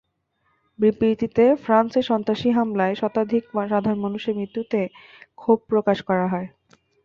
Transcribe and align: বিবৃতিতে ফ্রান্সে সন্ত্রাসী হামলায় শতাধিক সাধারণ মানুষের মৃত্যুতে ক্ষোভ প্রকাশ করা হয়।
বিবৃতিতে 0.79 1.43
ফ্রান্সে 1.63 2.01
সন্ত্রাসী 2.09 2.49
হামলায় 2.57 2.95
শতাধিক 2.95 3.43
সাধারণ 3.63 3.97
মানুষের 4.05 4.37
মৃত্যুতে 4.39 4.79
ক্ষোভ 5.37 5.57
প্রকাশ 5.69 5.97
করা 6.09 6.25
হয়। 6.27 6.47